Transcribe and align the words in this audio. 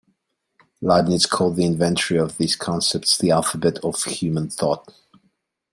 Leibniz 0.81 1.27
called 1.27 1.55
the 1.57 1.63
inventory 1.63 2.19
of 2.19 2.35
these 2.39 2.55
concepts 2.55 3.19
the 3.19 3.29
alphabet 3.29 3.77
of 3.83 4.01
human 4.03 4.49
thought. 4.49 4.91